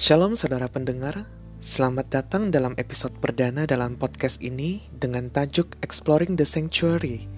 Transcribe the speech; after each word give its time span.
Shalom 0.00 0.32
saudara 0.32 0.64
pendengar, 0.66 1.28
selamat 1.60 2.08
datang 2.08 2.48
dalam 2.48 2.72
episode 2.80 3.12
perdana 3.20 3.68
dalam 3.68 4.00
podcast 4.00 4.40
ini 4.40 4.88
dengan 4.96 5.28
tajuk 5.28 5.76
Exploring 5.84 6.40
the 6.40 6.48
Sanctuary. 6.48 7.28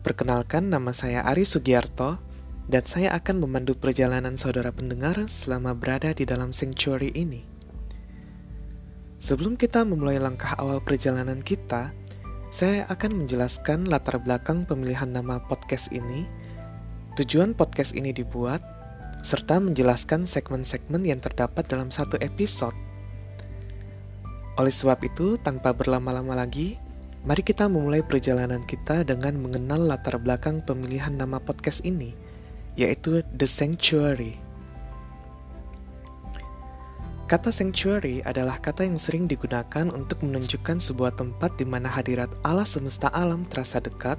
Perkenalkan 0.00 0.72
nama 0.72 0.96
saya 0.96 1.20
Ari 1.28 1.44
Sugiarto 1.44 2.16
dan 2.72 2.88
saya 2.88 3.12
akan 3.12 3.44
memandu 3.44 3.76
perjalanan 3.76 4.38
saudara 4.40 4.72
pendengar 4.72 5.18
selama 5.28 5.76
berada 5.76 6.16
di 6.16 6.24
dalam 6.24 6.56
sanctuary 6.56 7.12
ini. 7.12 7.44
Sebelum 9.20 9.60
kita 9.60 9.84
memulai 9.84 10.16
langkah 10.16 10.56
awal 10.56 10.80
perjalanan 10.80 11.44
kita, 11.44 11.92
saya 12.48 12.88
akan 12.88 13.22
menjelaskan 13.22 13.92
latar 13.92 14.16
belakang 14.24 14.64
pemilihan 14.64 15.12
nama 15.12 15.36
podcast 15.44 15.92
ini, 15.92 16.24
tujuan 17.18 17.56
podcast 17.56 17.98
ini 17.98 18.14
dibuat, 18.14 18.62
serta 19.20 19.58
menjelaskan 19.58 20.24
segmen-segmen 20.24 21.02
yang 21.02 21.18
terdapat 21.18 21.66
dalam 21.66 21.90
satu 21.90 22.16
episode. 22.22 22.74
Oleh 24.60 24.70
sebab 24.70 25.00
itu, 25.02 25.40
tanpa 25.40 25.72
berlama-lama 25.72 26.36
lagi, 26.36 26.76
mari 27.24 27.40
kita 27.40 27.66
memulai 27.66 28.04
perjalanan 28.04 28.60
kita 28.64 29.02
dengan 29.02 29.40
mengenal 29.40 29.80
latar 29.90 30.20
belakang 30.20 30.62
pemilihan 30.62 31.16
nama 31.16 31.40
podcast 31.40 31.82
ini, 31.82 32.14
yaitu 32.76 33.24
The 33.34 33.48
Sanctuary. 33.48 34.50
Kata 37.30 37.54
sanctuary 37.54 38.26
adalah 38.26 38.58
kata 38.58 38.82
yang 38.82 38.98
sering 38.98 39.30
digunakan 39.30 39.86
untuk 39.94 40.18
menunjukkan 40.26 40.82
sebuah 40.82 41.14
tempat 41.14 41.54
di 41.54 41.62
mana 41.62 41.86
hadirat 41.86 42.26
Allah 42.42 42.66
semesta 42.66 43.06
alam 43.14 43.46
terasa 43.46 43.78
dekat 43.78 44.18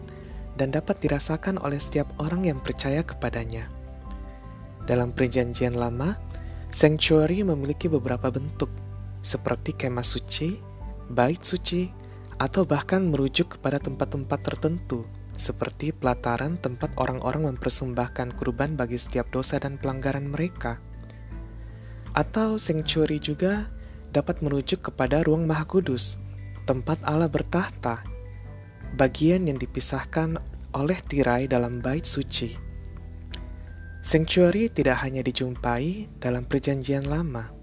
dan 0.61 0.70
dapat 0.70 1.01
dirasakan 1.01 1.57
oleh 1.65 1.81
setiap 1.81 2.05
orang 2.21 2.45
yang 2.45 2.61
percaya 2.61 3.01
kepadanya. 3.01 3.65
Dalam 4.85 5.09
perjanjian 5.09 5.73
lama, 5.73 6.21
sanctuary 6.70 7.41
memiliki 7.41 7.90
beberapa 7.90 8.29
bentuk, 8.29 8.70
seperti 9.26 9.73
kemah 9.73 10.05
suci, 10.05 10.62
bait 11.09 11.41
suci, 11.41 11.90
atau 12.37 12.62
bahkan 12.62 13.01
merujuk 13.01 13.57
kepada 13.57 13.81
tempat-tempat 13.81 14.37
tertentu, 14.45 15.09
seperti 15.34 15.90
pelataran 15.90 16.62
tempat 16.62 16.93
orang-orang 17.01 17.49
mempersembahkan 17.49 18.37
kurban 18.37 18.77
bagi 18.77 19.01
setiap 19.01 19.34
dosa 19.34 19.57
dan 19.57 19.81
pelanggaran 19.81 20.29
mereka. 20.29 20.77
Atau 22.13 22.62
sanctuary 22.62 23.18
juga 23.18 23.65
dapat 24.13 24.46
merujuk 24.46 24.93
kepada 24.93 25.25
ruang 25.25 25.49
maha 25.49 25.65
kudus, 25.65 26.21
tempat 26.70 27.01
Allah 27.01 27.34
bertahta, 27.34 28.05
bagian 28.99 29.48
yang 29.49 29.57
dipisahkan 29.57 30.51
oleh 30.76 30.98
tirai 31.08 31.48
dalam 31.48 31.80
bait 31.84 32.04
suci. 32.08 32.55
Sanctuary 34.02 34.66
tidak 34.74 34.98
hanya 35.05 35.22
dijumpai 35.22 36.10
dalam 36.18 36.41
Perjanjian 36.48 37.05
Lama, 37.05 37.54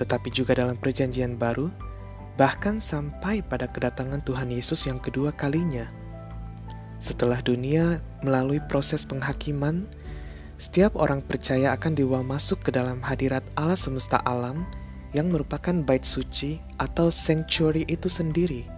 tetapi 0.00 0.32
juga 0.32 0.56
dalam 0.56 0.80
Perjanjian 0.80 1.36
Baru, 1.36 1.68
bahkan 2.40 2.80
sampai 2.80 3.44
pada 3.44 3.68
kedatangan 3.68 4.24
Tuhan 4.24 4.48
Yesus 4.52 4.88
yang 4.88 4.96
kedua 4.96 5.36
kalinya. 5.36 5.88
Setelah 6.96 7.44
dunia 7.44 8.00
melalui 8.24 8.56
proses 8.72 9.04
penghakiman, 9.04 9.84
setiap 10.56 10.96
orang 10.96 11.20
percaya 11.20 11.76
akan 11.76 11.92
dibawa 11.92 12.24
masuk 12.24 12.64
ke 12.64 12.72
dalam 12.72 13.04
hadirat 13.04 13.44
Allah 13.60 13.76
semesta 13.76 14.16
alam 14.24 14.64
yang 15.12 15.28
merupakan 15.28 15.76
bait 15.84 16.04
suci 16.08 16.56
atau 16.80 17.12
sanctuary 17.12 17.84
itu 17.88 18.08
sendiri. 18.08 18.75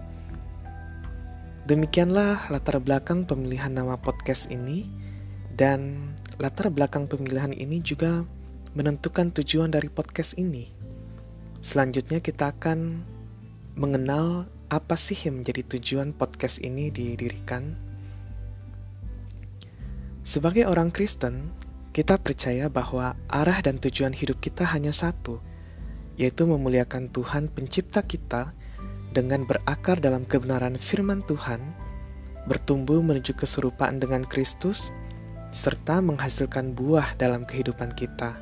Demikianlah 1.69 2.49
latar 2.49 2.81
belakang 2.81 3.29
pemilihan 3.29 3.69
nama 3.69 3.93
podcast 3.93 4.49
ini 4.49 4.89
dan 5.53 6.09
Latar 6.39 6.71
belakang 6.71 7.03
pemilihan 7.03 7.51
ini 7.51 7.83
juga 7.83 8.23
menentukan 8.71 9.29
tujuan 9.35 9.75
dari 9.75 9.91
podcast 9.91 10.39
ini. 10.39 10.71
Selanjutnya 11.59 12.23
kita 12.23 12.55
akan 12.55 13.03
mengenal 13.75 14.47
apa 14.71 14.95
sih 14.95 15.19
yang 15.19 15.43
menjadi 15.43 15.77
tujuan 15.77 16.15
podcast 16.15 16.63
ini 16.63 16.87
didirikan. 16.87 17.75
Sebagai 20.23 20.63
orang 20.63 20.95
Kristen, 20.95 21.51
kita 21.91 22.15
percaya 22.15 22.71
bahwa 22.71 23.19
arah 23.27 23.59
dan 23.59 23.83
tujuan 23.83 24.15
hidup 24.15 24.39
kita 24.39 24.63
hanya 24.63 24.95
satu, 24.95 25.43
yaitu 26.15 26.47
memuliakan 26.47 27.11
Tuhan 27.11 27.51
pencipta 27.51 27.99
kita 27.99 28.55
dengan 29.13 29.45
berakar 29.45 29.97
dalam 29.97 30.25
kebenaran 30.25 30.77
firman 30.77 31.25
Tuhan, 31.25 31.61
bertumbuh 32.45 33.01
menuju 33.01 33.33
keserupaan 33.33 33.97
dengan 33.97 34.21
Kristus, 34.25 34.93
serta 35.49 36.01
menghasilkan 36.01 36.77
buah 36.77 37.17
dalam 37.17 37.45
kehidupan 37.45 37.93
kita. 37.97 38.37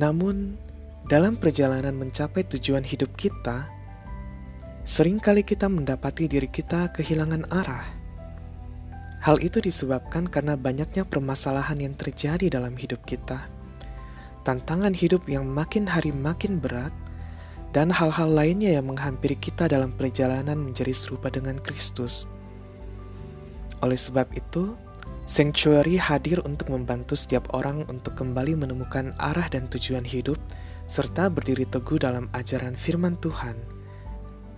Namun, 0.00 0.56
dalam 1.06 1.36
perjalanan 1.36 1.94
mencapai 1.94 2.44
tujuan 2.48 2.82
hidup 2.82 3.12
kita, 3.14 3.68
sering 4.82 5.20
kali 5.20 5.44
kita 5.44 5.68
mendapati 5.68 6.26
diri 6.28 6.48
kita 6.48 6.92
kehilangan 6.96 7.48
arah. 7.52 7.86
Hal 9.20 9.40
itu 9.42 9.58
disebabkan 9.58 10.28
karena 10.28 10.54
banyaknya 10.54 11.02
permasalahan 11.02 11.80
yang 11.80 11.94
terjadi 11.96 12.46
dalam 12.52 12.76
hidup 12.76 13.02
kita, 13.08 13.48
tantangan 14.46 14.94
hidup 14.94 15.26
yang 15.26 15.48
makin 15.48 15.88
hari 15.88 16.14
makin 16.14 16.62
berat, 16.62 16.94
dan 17.74 17.88
hal-hal 17.90 18.30
lainnya 18.30 18.78
yang 18.78 18.90
menghampiri 18.90 19.38
kita 19.38 19.66
dalam 19.70 19.94
perjalanan 19.94 20.58
menjadi 20.58 20.92
serupa 20.94 21.32
dengan 21.32 21.58
Kristus. 21.62 22.30
Oleh 23.82 23.98
sebab 23.98 24.26
itu, 24.34 24.74
Sanctuary 25.26 25.98
hadir 25.98 26.38
untuk 26.46 26.70
membantu 26.70 27.18
setiap 27.18 27.50
orang 27.50 27.82
untuk 27.90 28.14
kembali 28.14 28.54
menemukan 28.54 29.10
arah 29.18 29.50
dan 29.50 29.66
tujuan 29.66 30.06
hidup, 30.06 30.38
serta 30.86 31.26
berdiri 31.26 31.66
teguh 31.66 31.98
dalam 31.98 32.30
ajaran 32.30 32.78
firman 32.78 33.18
Tuhan, 33.18 33.58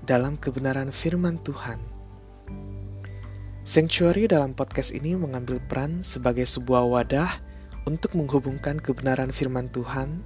dalam 0.05 0.37
kebenaran 0.37 0.93
firman 0.93 1.41
Tuhan. 1.41 1.81
Sanctuary 3.65 4.29
dalam 4.29 4.53
podcast 4.53 4.93
ini 4.93 5.17
mengambil 5.17 5.57
peran 5.73 6.05
sebagai 6.05 6.45
sebuah 6.45 6.85
wadah 6.85 7.33
untuk 7.89 8.13
menghubungkan 8.13 8.77
kebenaran 8.77 9.33
firman 9.33 9.73
Tuhan 9.73 10.21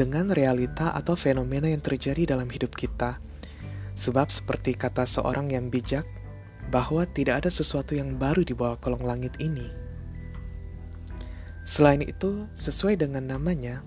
dengan 0.00 0.32
realita 0.32 0.96
atau 0.96 1.12
fenomena 1.12 1.68
yang 1.68 1.84
terjadi 1.84 2.32
dalam 2.32 2.48
hidup 2.48 2.72
kita. 2.72 3.20
Sebab 3.92 4.32
seperti 4.32 4.72
kata 4.72 5.04
seorang 5.04 5.52
yang 5.52 5.68
bijak, 5.68 6.08
bahwa 6.72 7.04
tidak 7.12 7.44
ada 7.44 7.50
sesuatu 7.52 7.92
yang 7.92 8.16
baru 8.16 8.40
di 8.40 8.56
bawah 8.56 8.80
kolong 8.80 9.04
langit 9.04 9.36
ini. 9.36 9.68
Selain 11.68 12.00
itu, 12.00 12.48
sesuai 12.56 12.96
dengan 12.96 13.28
namanya, 13.28 13.84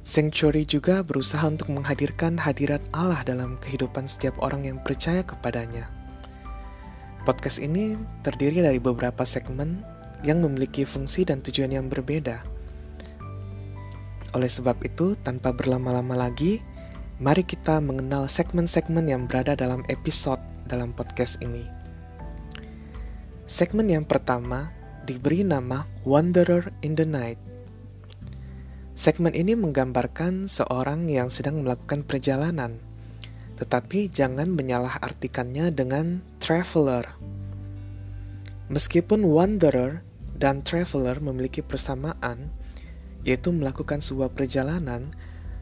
Sanctuary 0.00 0.64
juga 0.64 1.04
berusaha 1.04 1.44
untuk 1.44 1.68
menghadirkan 1.68 2.40
hadirat 2.40 2.80
Allah 2.96 3.20
dalam 3.20 3.60
kehidupan 3.60 4.08
setiap 4.08 4.32
orang 4.40 4.64
yang 4.64 4.80
percaya 4.80 5.20
kepadanya. 5.20 5.92
Podcast 7.28 7.60
ini 7.60 8.00
terdiri 8.24 8.64
dari 8.64 8.80
beberapa 8.80 9.28
segmen 9.28 9.84
yang 10.24 10.40
memiliki 10.40 10.88
fungsi 10.88 11.28
dan 11.28 11.44
tujuan 11.44 11.76
yang 11.76 11.86
berbeda. 11.92 12.40
Oleh 14.30 14.46
sebab 14.46 14.78
itu, 14.86 15.18
tanpa 15.26 15.50
berlama-lama 15.50 16.14
lagi, 16.14 16.62
mari 17.18 17.42
kita 17.42 17.82
mengenal 17.82 18.30
segmen-segmen 18.30 19.10
yang 19.10 19.26
berada 19.26 19.58
dalam 19.58 19.82
episode 19.90 20.38
dalam 20.70 20.94
podcast 20.94 21.42
ini. 21.42 21.66
Segmen 23.50 23.90
yang 23.90 24.06
pertama 24.06 24.70
diberi 25.02 25.42
nama 25.42 25.82
Wanderer 26.06 26.70
in 26.86 26.94
the 26.94 27.02
Night. 27.02 27.42
Segmen 28.94 29.34
ini 29.34 29.58
menggambarkan 29.58 30.46
seorang 30.46 31.10
yang 31.10 31.26
sedang 31.26 31.66
melakukan 31.66 32.06
perjalanan, 32.06 32.78
tetapi 33.58 34.06
jangan 34.06 34.54
menyalahartikannya 34.54 35.74
dengan 35.74 36.22
traveler. 36.38 37.02
Meskipun 38.70 39.26
wanderer 39.26 40.06
dan 40.38 40.62
traveler 40.62 41.18
memiliki 41.18 41.58
persamaan, 41.58 42.54
yaitu 43.24 43.52
melakukan 43.52 44.00
sebuah 44.00 44.32
perjalanan, 44.32 45.12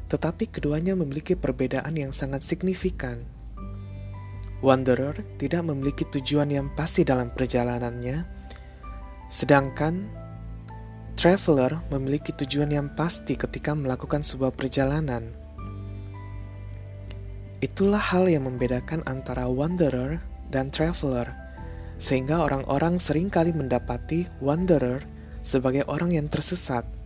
tetapi 0.08 0.48
keduanya 0.48 0.96
memiliki 0.96 1.36
perbedaan 1.36 1.94
yang 1.94 2.10
sangat 2.10 2.40
signifikan. 2.40 3.26
Wanderer 4.58 5.14
tidak 5.38 5.62
memiliki 5.70 6.02
tujuan 6.08 6.50
yang 6.50 6.66
pasti 6.74 7.06
dalam 7.06 7.30
perjalanannya, 7.30 8.26
sedangkan 9.30 10.10
traveler 11.14 11.78
memiliki 11.94 12.34
tujuan 12.34 12.74
yang 12.74 12.88
pasti 12.94 13.38
ketika 13.38 13.74
melakukan 13.74 14.26
sebuah 14.26 14.50
perjalanan. 14.54 15.30
Itulah 17.58 18.02
hal 18.02 18.30
yang 18.30 18.46
membedakan 18.46 19.02
antara 19.06 19.46
wanderer 19.50 20.22
dan 20.50 20.70
traveler, 20.70 21.26
sehingga 21.98 22.38
orang-orang 22.42 23.02
sering 23.02 23.30
kali 23.30 23.50
mendapati 23.50 24.30
wanderer 24.38 25.02
sebagai 25.42 25.82
orang 25.86 26.14
yang 26.14 26.26
tersesat. 26.30 26.97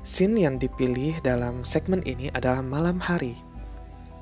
Scene 0.00 0.48
yang 0.48 0.56
dipilih 0.56 1.20
dalam 1.20 1.60
segmen 1.60 2.00
ini 2.08 2.32
adalah 2.32 2.64
malam 2.64 2.96
hari 2.96 3.36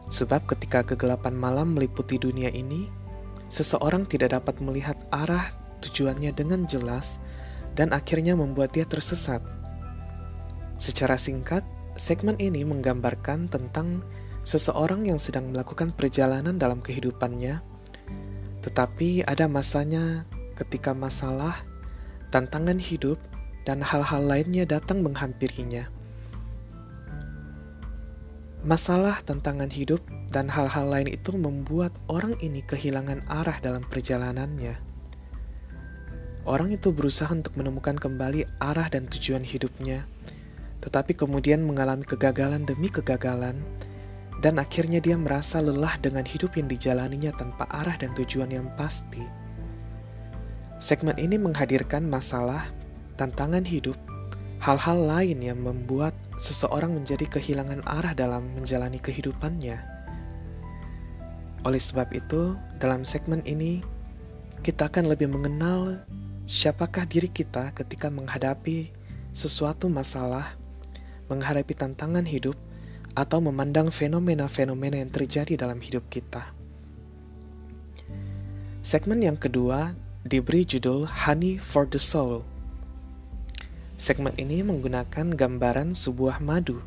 Sebab 0.09 0.49
ketika 0.49 0.81
kegelapan 0.81 1.37
malam 1.37 1.77
meliputi 1.77 2.17
dunia 2.17 2.49
ini, 2.49 2.89
seseorang 3.53 4.09
tidak 4.09 4.33
dapat 4.33 4.57
melihat 4.65 4.97
arah 5.13 5.45
tujuannya 5.85 6.33
dengan 6.33 6.65
jelas 6.65 7.21
dan 7.77 7.93
akhirnya 7.93 8.33
membuat 8.33 8.73
dia 8.73 8.89
tersesat. 8.89 9.45
Secara 10.81 11.21
singkat, 11.21 11.61
segmen 12.01 12.41
ini 12.41 12.65
menggambarkan 12.65 13.53
tentang 13.53 14.01
seseorang 14.49 15.05
yang 15.05 15.21
sedang 15.21 15.53
melakukan 15.53 15.93
perjalanan 15.93 16.57
dalam 16.57 16.81
kehidupannya, 16.81 17.61
tetapi 18.65 19.29
ada 19.29 19.45
masanya 19.45 20.25
ketika 20.57 20.97
masalah, 20.97 21.53
tantangan 22.33 22.81
hidup, 22.81 23.21
dan 23.69 23.85
hal-hal 23.85 24.25
lainnya 24.25 24.65
datang 24.65 25.05
menghampirinya. 25.05 25.93
Masalah, 28.65 29.21
tantangan 29.29 29.69
hidup, 29.69 30.01
dan 30.33 30.49
hal-hal 30.49 30.89
lain 30.89 31.13
itu 31.13 31.37
membuat 31.37 31.93
orang 32.09 32.33
ini 32.41 32.65
kehilangan 32.65 33.29
arah 33.29 33.61
dalam 33.61 33.85
perjalanannya. 33.85 34.73
Orang 36.49 36.73
itu 36.73 36.89
berusaha 36.97 37.29
untuk 37.29 37.61
menemukan 37.61 38.01
kembali 38.01 38.49
arah 38.65 38.89
dan 38.89 39.05
tujuan 39.13 39.45
hidupnya, 39.45 40.09
tetapi 40.81 41.13
kemudian 41.13 41.61
mengalami 41.61 42.09
kegagalan 42.09 42.65
demi 42.65 42.89
kegagalan, 42.89 43.61
dan 44.41 44.57
akhirnya 44.57 44.97
dia 44.97 45.21
merasa 45.21 45.61
lelah 45.61 46.01
dengan 46.01 46.25
hidup 46.25 46.57
yang 46.57 46.73
dijalaninya 46.73 47.37
tanpa 47.37 47.69
arah 47.69 48.01
dan 48.01 48.17
tujuan 48.17 48.49
yang 48.49 48.73
pasti. 48.81 49.29
Segmen 50.81 51.21
ini 51.21 51.37
menghadirkan 51.37 52.09
masalah, 52.09 52.65
tantangan 53.19 53.67
hidup, 53.67 53.99
hal-hal 54.63 55.03
lain 55.03 55.43
yang 55.43 55.59
membuat 55.59 56.15
seseorang 56.39 56.95
menjadi 56.95 57.27
kehilangan 57.27 57.83
arah 57.85 58.15
dalam 58.15 58.47
menjalani 58.55 59.03
kehidupannya. 59.03 59.83
Oleh 61.67 61.83
sebab 61.83 62.15
itu, 62.15 62.55
dalam 62.79 63.03
segmen 63.03 63.43
ini, 63.43 63.83
kita 64.63 64.87
akan 64.87 65.11
lebih 65.11 65.27
mengenal 65.27 66.07
siapakah 66.47 67.03
diri 67.05 67.27
kita 67.27 67.75
ketika 67.75 68.07
menghadapi 68.07 68.95
sesuatu 69.35 69.91
masalah, 69.91 70.55
menghadapi 71.27 71.75
tantangan 71.75 72.25
hidup, 72.25 72.55
atau 73.19 73.43
memandang 73.43 73.91
fenomena-fenomena 73.91 75.03
yang 75.03 75.11
terjadi 75.11 75.59
dalam 75.59 75.83
hidup 75.83 76.07
kita. 76.07 76.55
Segmen 78.79 79.19
yang 79.19 79.35
kedua 79.35 79.99
diberi 80.23 80.63
judul 80.63 81.03
Honey 81.03 81.59
for 81.59 81.83
the 81.83 81.99
Soul. 81.99 82.47
Segmen 83.99 84.31
ini 84.39 84.63
menggunakan 84.63 85.35
gambaran 85.35 85.91
sebuah 85.91 86.39
madu. 86.39 86.79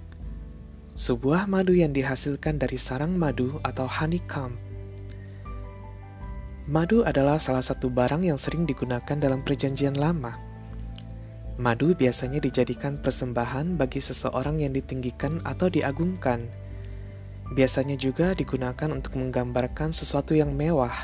Sebuah 0.95 1.43
madu 1.43 1.75
yang 1.75 1.91
dihasilkan 1.91 2.55
dari 2.55 2.79
sarang 2.79 3.19
madu 3.19 3.59
atau 3.67 3.83
honeycomb. 3.83 4.55
Madu 6.71 7.03
adalah 7.03 7.35
salah 7.35 7.67
satu 7.67 7.91
barang 7.91 8.23
yang 8.23 8.39
sering 8.39 8.63
digunakan 8.63 9.19
dalam 9.19 9.43
perjanjian 9.43 9.99
lama. 9.99 10.39
Madu 11.59 11.91
biasanya 11.91 12.39
dijadikan 12.39 12.95
persembahan 13.03 13.75
bagi 13.75 13.99
seseorang 13.99 14.63
yang 14.63 14.71
ditinggikan 14.71 15.43
atau 15.43 15.67
diagungkan. 15.67 16.47
Biasanya 17.51 17.99
juga 17.99 18.31
digunakan 18.31 18.87
untuk 18.87 19.19
menggambarkan 19.19 19.91
sesuatu 19.91 20.31
yang 20.31 20.55
mewah. 20.55 20.95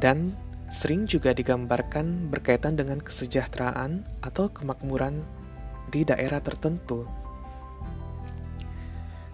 Dan 0.00 0.32
sering 0.72 1.04
juga 1.04 1.36
digambarkan 1.36 2.32
berkaitan 2.32 2.80
dengan 2.80 2.96
kesejahteraan 2.96 4.08
atau 4.24 4.48
kemakmuran 4.48 5.20
di 5.92 6.00
daerah 6.00 6.40
tertentu. 6.40 7.04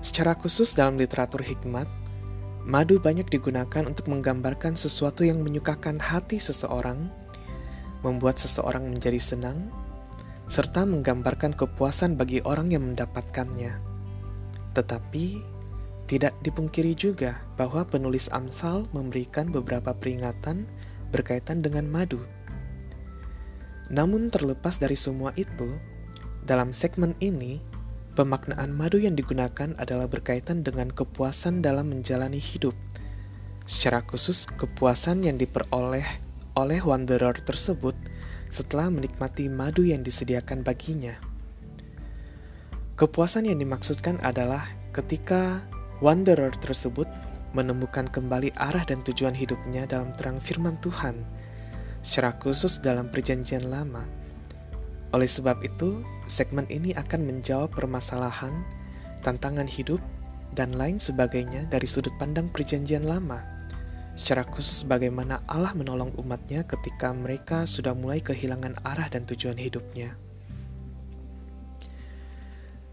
Secara 0.02 0.35
khusus 0.35 0.75
dalam 0.75 0.99
literatur 0.99 1.38
hikmat, 1.38 1.87
madu 2.67 2.99
banyak 2.99 3.31
digunakan 3.31 3.87
untuk 3.87 4.11
menggambarkan 4.11 4.75
sesuatu 4.75 5.23
yang 5.23 5.38
menyukakan 5.38 6.02
hati 6.02 6.43
seseorang, 6.43 7.06
membuat 8.02 8.35
seseorang 8.43 8.90
menjadi 8.90 9.23
senang, 9.23 9.70
serta 10.50 10.82
menggambarkan 10.90 11.55
kepuasan 11.55 12.19
bagi 12.19 12.43
orang 12.43 12.75
yang 12.75 12.82
mendapatkannya. 12.82 13.79
Tetapi, 14.75 15.26
tidak 16.11 16.35
dipungkiri 16.43 16.99
juga 16.99 17.46
bahwa 17.55 17.87
penulis 17.87 18.26
Amsal 18.35 18.90
memberikan 18.90 19.55
beberapa 19.55 19.94
peringatan 19.94 20.67
berkaitan 21.11 21.65
dengan 21.65 21.89
madu. 21.89 22.21
Namun 23.89 24.29
terlepas 24.29 24.77
dari 24.77 24.97
semua 24.97 25.33
itu, 25.41 25.81
dalam 26.45 26.73
segmen 26.73 27.17
ini, 27.25 27.61
pemaknaan 28.17 28.73
madu 28.73 29.01
yang 29.01 29.17
digunakan 29.17 29.73
adalah 29.81 30.11
berkaitan 30.11 30.61
dengan 30.61 30.93
kepuasan 30.93 31.65
dalam 31.65 31.93
menjalani 31.93 32.41
hidup. 32.41 32.77
Secara 33.69 34.01
khusus, 34.05 34.49
kepuasan 34.57 35.25
yang 35.25 35.37
diperoleh 35.37 36.05
oleh 36.57 36.81
wanderer 36.83 37.37
tersebut 37.45 37.95
setelah 38.49 38.89
menikmati 38.89 39.47
madu 39.47 39.85
yang 39.85 40.01
disediakan 40.01 40.65
baginya. 40.65 41.15
Kepuasan 42.99 43.47
yang 43.47 43.63
dimaksudkan 43.63 44.19
adalah 44.25 44.67
ketika 44.91 45.63
wanderer 46.03 46.51
tersebut 46.59 47.07
menemukan 47.56 48.09
kembali 48.09 48.53
arah 48.56 48.85
dan 48.85 49.00
tujuan 49.05 49.33
hidupnya 49.33 49.89
dalam 49.89 50.12
terang 50.17 50.37
firman 50.41 50.77
Tuhan, 50.85 51.25
secara 52.05 52.37
khusus 52.37 52.81
dalam 52.81 53.09
Perjanjian 53.09 53.69
Lama. 53.69 54.05
Oleh 55.17 55.29
sebab 55.29 55.65
itu, 55.65 56.05
segmen 56.29 56.69
ini 56.69 56.93
akan 56.93 57.25
menjawab 57.25 57.73
permasalahan, 57.73 58.53
tantangan 59.25 59.69
hidup, 59.69 60.00
dan 60.53 60.77
lain 60.77 60.97
sebagainya 60.97 61.69
dari 61.69 61.89
sudut 61.89 62.12
pandang 62.21 62.53
Perjanjian 62.53 63.05
Lama, 63.05 63.41
secara 64.12 64.45
khusus 64.45 64.85
bagaimana 64.85 65.41
Allah 65.49 65.73
menolong 65.73 66.12
umatnya 66.21 66.65
ketika 66.65 67.12
mereka 67.17 67.65
sudah 67.65 67.97
mulai 67.97 68.21
kehilangan 68.21 68.77
arah 68.85 69.09
dan 69.09 69.25
tujuan 69.25 69.56
hidupnya. 69.56 70.12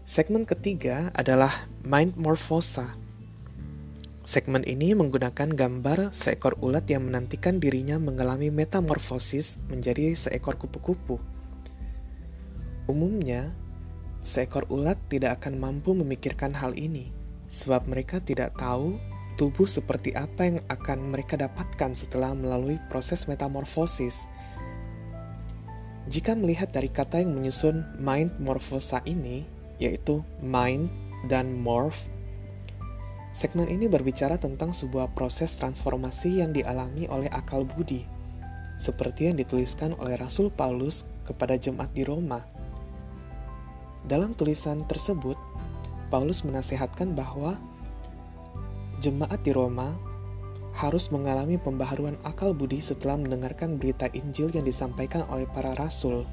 Segmen 0.06 0.46
ketiga 0.46 1.10
adalah 1.18 1.66
Mind 1.82 2.14
Morphosa 2.14 3.05
Segmen 4.26 4.66
ini 4.66 4.90
menggunakan 4.90 5.54
gambar 5.54 6.10
seekor 6.10 6.58
ulat 6.58 6.90
yang 6.90 7.06
menantikan 7.06 7.62
dirinya 7.62 7.94
mengalami 7.94 8.50
metamorfosis 8.50 9.62
menjadi 9.70 10.18
seekor 10.18 10.58
kupu-kupu. 10.58 11.22
Umumnya, 12.90 13.54
seekor 14.26 14.66
ulat 14.66 14.98
tidak 15.06 15.38
akan 15.38 15.62
mampu 15.62 15.94
memikirkan 15.94 16.50
hal 16.50 16.74
ini, 16.74 17.14
sebab 17.46 17.86
mereka 17.86 18.18
tidak 18.18 18.58
tahu 18.58 18.98
tubuh 19.38 19.70
seperti 19.70 20.10
apa 20.18 20.50
yang 20.50 20.58
akan 20.74 21.14
mereka 21.14 21.38
dapatkan 21.38 21.94
setelah 21.94 22.34
melalui 22.34 22.82
proses 22.90 23.30
metamorfosis. 23.30 24.26
Jika 26.10 26.34
melihat 26.34 26.74
dari 26.74 26.90
kata 26.90 27.22
yang 27.22 27.30
menyusun 27.30 28.02
mind 28.02 28.34
morphosa 28.42 29.06
ini, 29.06 29.46
yaitu 29.78 30.18
mind 30.42 30.90
dan 31.30 31.54
morph 31.62 32.10
Segmen 33.36 33.68
ini 33.68 33.84
berbicara 33.84 34.40
tentang 34.40 34.72
sebuah 34.72 35.12
proses 35.12 35.60
transformasi 35.60 36.40
yang 36.40 36.56
dialami 36.56 37.04
oleh 37.12 37.28
akal 37.28 37.68
budi, 37.68 38.08
seperti 38.80 39.28
yang 39.28 39.36
dituliskan 39.36 39.92
oleh 40.00 40.16
Rasul 40.16 40.48
Paulus 40.48 41.04
kepada 41.28 41.60
jemaat 41.60 41.92
di 41.92 42.00
Roma. 42.08 42.40
Dalam 44.08 44.32
tulisan 44.32 44.88
tersebut, 44.88 45.36
Paulus 46.08 46.48
menasihatkan 46.48 47.12
bahwa 47.12 47.60
jemaat 49.04 49.44
di 49.44 49.52
Roma 49.52 49.92
harus 50.72 51.12
mengalami 51.12 51.60
pembaharuan 51.60 52.16
akal 52.24 52.56
budi 52.56 52.80
setelah 52.80 53.20
mendengarkan 53.20 53.76
berita 53.76 54.08
Injil 54.16 54.48
yang 54.56 54.64
disampaikan 54.64 55.28
oleh 55.28 55.44
para 55.52 55.76
rasul. 55.76 56.24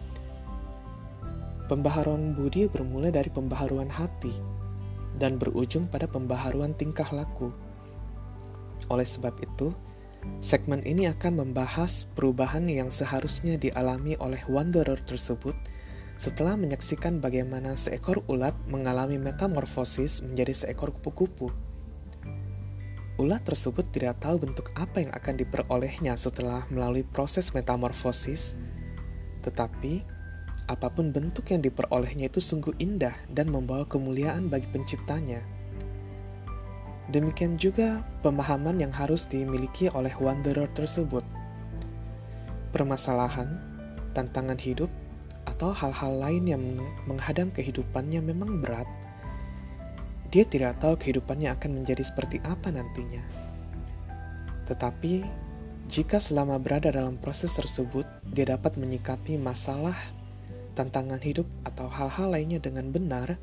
Pembaharuan 1.68 2.32
budi 2.32 2.72
bermula 2.72 3.12
dari 3.12 3.28
pembaharuan 3.28 3.92
hati 3.92 4.53
dan 5.22 5.38
berujung 5.38 5.86
pada 5.90 6.10
pembaharuan 6.10 6.74
tingkah 6.78 7.08
laku. 7.14 7.54
Oleh 8.90 9.08
sebab 9.08 9.34
itu, 9.40 9.72
segmen 10.44 10.84
ini 10.84 11.08
akan 11.08 11.44
membahas 11.46 12.08
perubahan 12.16 12.68
yang 12.68 12.92
seharusnya 12.92 13.56
dialami 13.56 14.20
oleh 14.20 14.42
wanderer 14.50 15.00
tersebut 15.04 15.56
setelah 16.18 16.54
menyaksikan 16.54 17.18
bagaimana 17.18 17.74
seekor 17.74 18.22
ulat 18.30 18.54
mengalami 18.70 19.18
metamorfosis 19.18 20.22
menjadi 20.22 20.54
seekor 20.54 20.94
kupu-kupu. 20.94 21.50
Ulat 23.22 23.46
tersebut 23.46 23.86
tidak 23.94 24.26
tahu 24.26 24.42
bentuk 24.42 24.74
apa 24.74 25.06
yang 25.06 25.12
akan 25.14 25.38
diperolehnya 25.38 26.18
setelah 26.18 26.66
melalui 26.74 27.06
proses 27.06 27.54
metamorfosis, 27.54 28.58
tetapi 29.46 30.02
apa 30.74 30.90
pun 30.90 31.14
bentuk 31.14 31.54
yang 31.54 31.62
diperolehnya 31.62 32.34
itu 32.34 32.42
sungguh 32.42 32.74
indah 32.82 33.14
dan 33.30 33.54
membawa 33.54 33.86
kemuliaan 33.86 34.50
bagi 34.50 34.66
penciptanya. 34.74 35.46
Demikian 37.14 37.62
juga 37.62 38.02
pemahaman 38.26 38.82
yang 38.82 38.90
harus 38.90 39.30
dimiliki 39.30 39.94
oleh 39.94 40.12
wanderer 40.18 40.66
tersebut. 40.74 41.22
Permasalahan, 42.74 43.54
tantangan 44.18 44.58
hidup, 44.58 44.90
atau 45.46 45.70
hal-hal 45.70 46.18
lain 46.18 46.44
yang 46.50 46.64
menghadang 47.06 47.54
kehidupannya 47.54 48.24
memang 48.24 48.58
berat. 48.64 48.90
Dia 50.34 50.48
tidak 50.50 50.82
tahu 50.82 50.98
kehidupannya 50.98 51.54
akan 51.54 51.84
menjadi 51.84 52.02
seperti 52.02 52.42
apa 52.42 52.74
nantinya. 52.74 53.22
Tetapi, 54.66 55.44
Jika 55.84 56.16
selama 56.16 56.56
berada 56.64 56.88
dalam 56.96 57.20
proses 57.20 57.60
tersebut, 57.60 58.08
dia 58.32 58.56
dapat 58.56 58.80
menyikapi 58.80 59.36
masalah, 59.36 60.00
tantangan 60.74 61.22
hidup, 61.22 61.48
atau 61.64 61.88
hal-hal 61.88 62.34
lainnya 62.34 62.60
dengan 62.60 62.90
benar, 62.90 63.38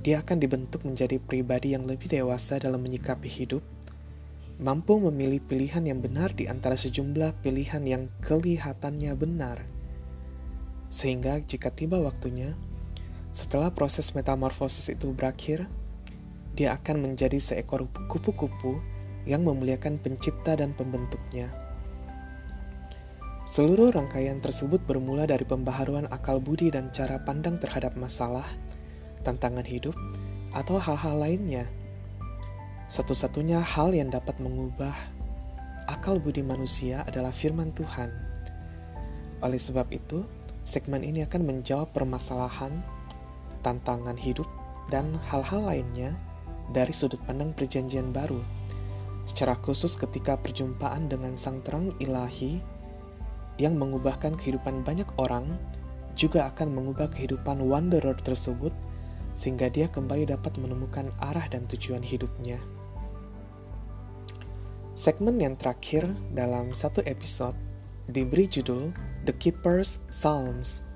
dia 0.00 0.22
akan 0.22 0.38
dibentuk 0.38 0.84
menjadi 0.86 1.18
pribadi 1.18 1.74
yang 1.74 1.84
lebih 1.84 2.08
dewasa 2.08 2.62
dalam 2.62 2.80
menyikapi 2.84 3.28
hidup, 3.28 3.64
mampu 4.56 4.96
memilih 4.96 5.42
pilihan 5.44 5.84
yang 5.84 6.00
benar 6.00 6.32
di 6.32 6.48
antara 6.48 6.78
sejumlah 6.78 7.44
pilihan 7.44 7.84
yang 7.84 8.08
kelihatannya 8.24 9.12
benar. 9.18 9.60
Sehingga 10.88 11.42
jika 11.44 11.68
tiba 11.74 12.00
waktunya, 12.00 12.56
setelah 13.36 13.68
proses 13.68 14.16
metamorfosis 14.16 14.88
itu 14.88 15.12
berakhir, 15.12 15.68
dia 16.56 16.72
akan 16.72 17.04
menjadi 17.04 17.36
seekor 17.36 17.84
kupu-kupu 18.08 18.80
yang 19.28 19.44
memuliakan 19.44 20.00
pencipta 20.00 20.56
dan 20.56 20.72
pembentuknya. 20.72 21.65
Seluruh 23.46 23.94
rangkaian 23.94 24.42
tersebut 24.42 24.82
bermula 24.90 25.22
dari 25.22 25.46
pembaharuan 25.46 26.10
akal 26.10 26.42
budi 26.42 26.66
dan 26.66 26.90
cara 26.90 27.22
pandang 27.22 27.62
terhadap 27.62 27.94
masalah, 27.94 28.42
tantangan 29.22 29.62
hidup, 29.62 29.94
atau 30.50 30.82
hal-hal 30.82 31.14
lainnya. 31.14 31.70
Satu-satunya 32.90 33.62
hal 33.62 33.94
yang 33.94 34.10
dapat 34.10 34.34
mengubah 34.42 34.90
akal 35.86 36.18
budi 36.18 36.42
manusia 36.42 37.06
adalah 37.06 37.30
firman 37.30 37.70
Tuhan. 37.70 38.10
Oleh 39.46 39.62
sebab 39.62 39.94
itu, 39.94 40.26
segmen 40.66 41.06
ini 41.06 41.22
akan 41.22 41.46
menjawab 41.46 41.94
permasalahan, 41.94 42.74
tantangan 43.62 44.18
hidup, 44.18 44.50
dan 44.90 45.22
hal-hal 45.30 45.62
lainnya 45.70 46.18
dari 46.74 46.90
sudut 46.90 47.22
pandang 47.22 47.54
Perjanjian 47.54 48.10
Baru 48.10 48.42
secara 49.26 49.58
khusus 49.58 49.98
ketika 49.98 50.38
perjumpaan 50.38 51.10
dengan 51.10 51.34
sang 51.34 51.58
terang 51.66 51.90
ilahi 51.98 52.62
yang 53.56 53.76
mengubahkan 53.76 54.36
kehidupan 54.36 54.84
banyak 54.84 55.08
orang 55.20 55.56
juga 56.16 56.48
akan 56.48 56.72
mengubah 56.72 57.12
kehidupan 57.12 57.60
wanderer 57.60 58.16
tersebut 58.24 58.72
sehingga 59.36 59.68
dia 59.68 59.88
kembali 59.88 60.32
dapat 60.32 60.56
menemukan 60.56 61.12
arah 61.20 61.44
dan 61.52 61.68
tujuan 61.68 62.00
hidupnya. 62.00 62.56
Segmen 64.96 65.36
yang 65.36 65.60
terakhir 65.60 66.08
dalam 66.32 66.72
satu 66.72 67.04
episode 67.04 67.56
diberi 68.08 68.48
judul 68.48 68.96
The 69.28 69.36
Keeper's 69.36 70.00
Psalms. 70.08 70.88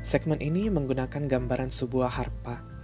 Segmen 0.00 0.40
ini 0.40 0.72
menggunakan 0.72 1.28
gambaran 1.28 1.68
sebuah 1.68 2.08
harpa 2.08 2.78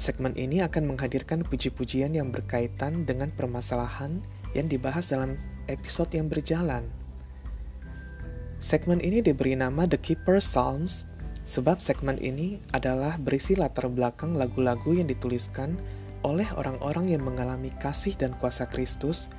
Segmen 0.00 0.32
ini 0.32 0.64
akan 0.64 0.96
menghadirkan 0.96 1.44
puji-pujian 1.44 2.16
yang 2.16 2.32
berkaitan 2.32 3.04
dengan 3.04 3.28
permasalahan 3.36 4.24
yang 4.56 4.64
dibahas 4.64 5.12
dalam 5.12 5.36
episode 5.68 6.08
yang 6.16 6.24
berjalan. 6.24 6.88
Segmen 8.60 9.00
ini 9.00 9.24
diberi 9.24 9.56
nama 9.56 9.88
The 9.88 9.96
Keeper 9.96 10.36
Psalms 10.36 11.08
sebab 11.48 11.80
segmen 11.80 12.20
ini 12.20 12.60
adalah 12.76 13.16
berisi 13.16 13.56
latar 13.56 13.88
belakang 13.88 14.36
lagu-lagu 14.36 14.92
yang 14.92 15.08
dituliskan 15.08 15.80
oleh 16.28 16.44
orang-orang 16.52 17.08
yang 17.08 17.24
mengalami 17.24 17.72
kasih 17.80 18.12
dan 18.20 18.36
kuasa 18.36 18.68
Kristus 18.68 19.32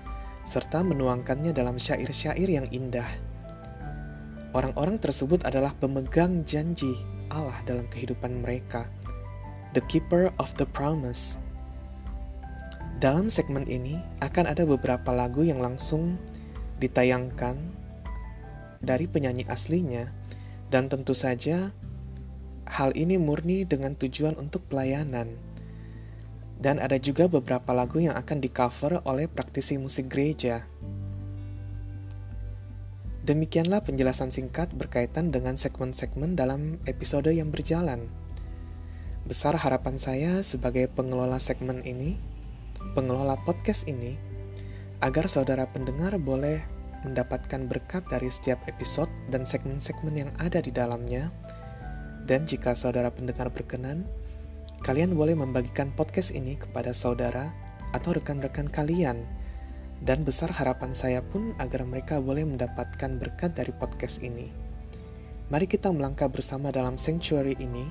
serta 0.50 0.82
menuangkannya 0.82 1.54
dalam 1.54 1.78
syair-syair 1.78 2.50
yang 2.50 2.66
indah. 2.74 3.06
Orang-orang 4.58 4.98
tersebut 4.98 5.46
adalah 5.46 5.78
pemegang 5.78 6.42
janji 6.42 6.98
Allah 7.30 7.62
dalam 7.70 7.86
kehidupan 7.94 8.42
mereka– 8.42 8.90
The 9.78 9.86
Keeper 9.86 10.34
of 10.36 10.52
the 10.58 10.66
Promise. 10.66 11.38
Dalam 12.98 13.30
segmen 13.30 13.70
ini 13.70 14.02
akan 14.20 14.50
ada 14.50 14.66
beberapa 14.66 15.14
lagu 15.14 15.46
yang 15.46 15.62
langsung 15.62 16.20
ditayangkan 16.82 17.81
dari 18.82 19.06
penyanyi 19.06 19.46
aslinya 19.46 20.10
dan 20.74 20.90
tentu 20.90 21.14
saja 21.14 21.70
hal 22.72 22.96
ini 22.96 23.20
murni 23.20 23.68
dengan 23.68 23.94
tujuan 24.00 24.40
untuk 24.40 24.64
pelayanan. 24.72 25.36
Dan 26.62 26.78
ada 26.78 27.02
juga 27.02 27.26
beberapa 27.26 27.74
lagu 27.74 27.98
yang 27.98 28.14
akan 28.14 28.38
di-cover 28.38 29.02
oleh 29.04 29.26
praktisi 29.26 29.82
musik 29.82 30.14
gereja. 30.14 30.62
Demikianlah 33.26 33.86
penjelasan 33.86 34.34
singkat 34.34 34.70
berkaitan 34.74 35.30
dengan 35.34 35.58
segmen-segmen 35.58 36.38
dalam 36.38 36.78
episode 36.86 37.30
yang 37.34 37.50
berjalan. 37.50 38.10
Besar 39.26 39.58
harapan 39.58 39.98
saya 40.02 40.42
sebagai 40.42 40.90
pengelola 40.90 41.38
segmen 41.38 41.82
ini, 41.86 42.18
pengelola 42.98 43.38
podcast 43.42 43.86
ini, 43.86 44.18
agar 45.02 45.30
saudara 45.30 45.70
pendengar 45.70 46.18
boleh 46.18 46.62
mendapatkan 47.04 47.66
berkat 47.70 48.06
dari 48.10 48.30
setiap 48.30 48.62
episode 48.70 49.10
dan 49.34 49.46
segmen-segmen 49.46 50.14
yang 50.16 50.32
ada 50.38 50.62
di 50.62 50.70
dalamnya. 50.70 51.34
Dan 52.26 52.46
jika 52.46 52.78
saudara 52.78 53.10
pendengar 53.10 53.50
berkenan, 53.50 54.06
kalian 54.86 55.18
boleh 55.18 55.34
membagikan 55.34 55.90
podcast 55.94 56.34
ini 56.34 56.58
kepada 56.58 56.94
saudara 56.94 57.50
atau 57.94 58.14
rekan-rekan 58.14 58.70
kalian. 58.70 59.26
Dan 60.02 60.26
besar 60.26 60.50
harapan 60.50 60.98
saya 60.98 61.22
pun 61.22 61.54
agar 61.62 61.86
mereka 61.86 62.18
boleh 62.18 62.42
mendapatkan 62.42 63.22
berkat 63.22 63.54
dari 63.54 63.70
podcast 63.70 64.26
ini. 64.26 64.50
Mari 65.54 65.70
kita 65.70 65.94
melangkah 65.94 66.32
bersama 66.32 66.74
dalam 66.74 66.98
sanctuary 66.98 67.54
ini 67.62 67.86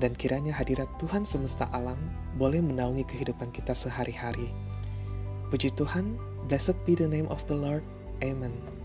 dan 0.00 0.16
kiranya 0.16 0.54
hadirat 0.54 0.88
Tuhan 0.96 1.26
semesta 1.26 1.68
alam 1.74 1.98
boleh 2.40 2.64
menaungi 2.64 3.04
kehidupan 3.04 3.52
kita 3.52 3.76
sehari-hari. 3.76 4.48
Puji 5.52 5.68
Tuhan, 5.76 6.16
blessed 6.48 6.78
be 6.88 6.96
the 6.96 7.04
name 7.04 7.28
of 7.28 7.44
the 7.44 7.56
Lord. 7.58 7.84
Amen. 8.22 8.81